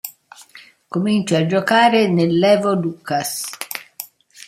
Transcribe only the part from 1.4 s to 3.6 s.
giocare nell'Evolucas.